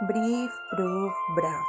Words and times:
Brief, 0.00 0.50
bruf, 0.72 1.14
braf. 1.36 1.66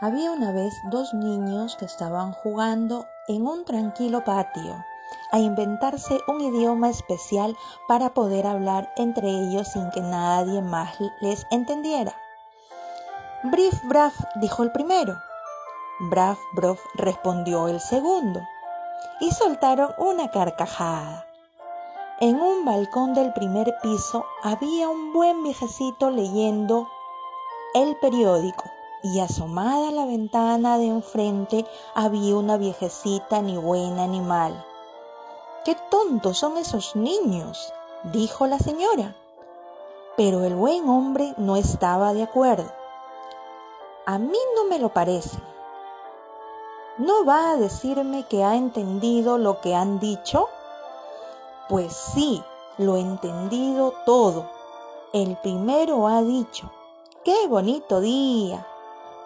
Había 0.00 0.32
una 0.32 0.52
vez 0.52 0.74
dos 0.90 1.14
niños 1.14 1.76
que 1.76 1.86
estaban 1.86 2.32
jugando 2.32 3.06
en 3.26 3.46
un 3.46 3.64
tranquilo 3.64 4.22
patio 4.22 4.84
a 5.32 5.38
inventarse 5.38 6.20
un 6.26 6.42
idioma 6.42 6.90
especial 6.90 7.56
para 7.88 8.10
poder 8.12 8.46
hablar 8.46 8.92
entre 8.96 9.28
ellos 9.30 9.68
sin 9.68 9.88
que 9.92 10.02
nadie 10.02 10.60
más 10.60 10.98
les 11.22 11.46
entendiera. 11.50 12.14
Brief, 13.44 13.82
braf, 13.84 14.14
dijo 14.34 14.62
el 14.62 14.72
primero. 14.72 15.16
Braf, 16.00 16.38
brof, 16.54 16.80
respondió 16.96 17.68
el 17.68 17.80
segundo. 17.80 18.42
Y 19.20 19.30
soltaron 19.30 19.92
una 19.96 20.30
carcajada. 20.30 21.26
En 22.24 22.40
un 22.40 22.64
balcón 22.64 23.12
del 23.12 23.34
primer 23.34 23.74
piso 23.82 24.24
había 24.42 24.88
un 24.88 25.12
buen 25.12 25.42
viejecito 25.42 26.10
leyendo 26.10 26.88
el 27.74 27.96
periódico 27.96 28.64
y 29.02 29.20
asomada 29.20 29.88
a 29.88 29.90
la 29.90 30.06
ventana 30.06 30.78
de 30.78 30.86
enfrente 30.86 31.66
había 31.94 32.34
una 32.36 32.56
viejecita 32.56 33.42
ni 33.42 33.58
buena 33.58 34.06
ni 34.06 34.22
mala. 34.22 34.64
¡Qué 35.66 35.76
tontos 35.90 36.38
son 36.38 36.56
esos 36.56 36.96
niños! 36.96 37.74
dijo 38.04 38.46
la 38.46 38.58
señora. 38.58 39.14
Pero 40.16 40.44
el 40.44 40.54
buen 40.54 40.88
hombre 40.88 41.34
no 41.36 41.56
estaba 41.56 42.14
de 42.14 42.22
acuerdo. 42.22 42.72
A 44.06 44.16
mí 44.16 44.38
no 44.56 44.64
me 44.64 44.78
lo 44.78 44.94
parece. 44.94 45.36
¿No 46.96 47.26
va 47.26 47.50
a 47.50 47.56
decirme 47.58 48.24
que 48.26 48.42
ha 48.42 48.56
entendido 48.56 49.36
lo 49.36 49.60
que 49.60 49.74
han 49.74 50.00
dicho? 50.00 50.48
Pues 51.68 51.94
sí, 51.94 52.42
lo 52.76 52.96
he 52.96 53.00
entendido 53.00 53.94
todo. 54.04 54.50
El 55.14 55.36
primero 55.36 56.06
ha 56.08 56.20
dicho, 56.22 56.70
¡qué 57.24 57.46
bonito 57.48 58.02
día! 58.02 58.66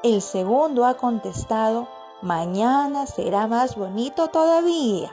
El 0.04 0.22
segundo 0.22 0.86
ha 0.86 0.94
contestado, 0.94 1.88
mañana 2.22 3.06
será 3.06 3.48
más 3.48 3.74
bonito 3.74 4.28
todavía. 4.28 5.10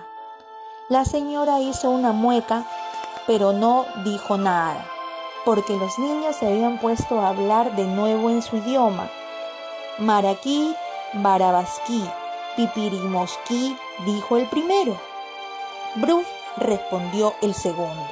La 0.87 1.03
señora 1.03 1.61
hizo 1.61 1.89
una 1.89 2.11
mueca, 2.11 2.63
pero 3.25 3.53
no 3.53 3.85
dijo 4.03 4.37
nada, 4.37 4.85
porque 5.45 5.75
los 5.77 5.97
niños 5.97 6.35
se 6.35 6.45
habían 6.45 6.77
puesto 6.77 7.19
a 7.19 7.29
hablar 7.29 7.75
de 7.75 7.85
nuevo 7.85 8.29
en 8.29 8.43
su 8.43 8.57
idioma. 8.57 9.09
Maraquí, 9.97 10.75
barabasquí, 11.13 12.07
pipirimosquí, 12.55 13.75
dijo 14.05 14.37
el 14.37 14.47
primero. 14.49 14.95
Bruf 15.95 16.27
respondió 16.57 17.33
el 17.41 17.53
segundo. 17.53 18.07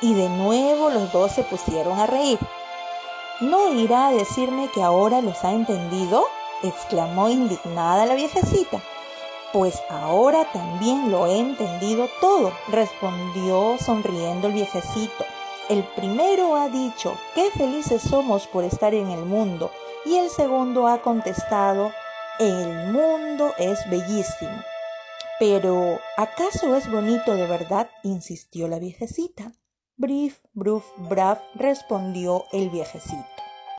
Y 0.00 0.14
de 0.14 0.28
nuevo 0.28 0.90
los 0.90 1.12
dos 1.12 1.32
se 1.32 1.44
pusieron 1.44 1.98
a 1.98 2.06
reír. 2.06 2.38
¿No 3.40 3.72
irá 3.74 4.08
a 4.08 4.12
decirme 4.12 4.68
que 4.72 4.82
ahora 4.82 5.20
los 5.20 5.44
ha 5.44 5.52
entendido? 5.52 6.24
exclamó 6.62 7.28
indignada 7.28 8.06
la 8.06 8.14
viejecita. 8.14 8.80
Pues 9.52 9.80
ahora 9.88 10.50
también 10.52 11.10
lo 11.10 11.26
he 11.26 11.38
entendido 11.38 12.08
todo, 12.20 12.52
respondió 12.68 13.76
sonriendo 13.78 14.48
el 14.48 14.54
viejecito. 14.54 15.24
El 15.68 15.84
primero 15.84 16.56
ha 16.56 16.68
dicho, 16.68 17.16
qué 17.34 17.50
felices 17.50 18.02
somos 18.02 18.46
por 18.46 18.64
estar 18.64 18.94
en 18.94 19.10
el 19.10 19.24
mundo, 19.24 19.70
y 20.04 20.16
el 20.16 20.28
segundo 20.28 20.86
ha 20.88 21.00
contestado, 21.00 21.92
el 22.38 22.92
mundo 22.92 23.52
es 23.58 23.88
bellísimo. 23.88 24.62
Pero, 25.38 25.98
¿acaso 26.16 26.76
es 26.76 26.90
bonito 26.90 27.34
de 27.34 27.46
verdad? 27.46 27.90
insistió 28.04 28.68
la 28.68 28.78
viejecita. 28.78 29.52
Brief, 29.96 30.38
bruf, 30.52 30.84
braf, 31.08 31.40
respondió 31.54 32.44
el 32.52 32.70
viejecito. 32.70 33.33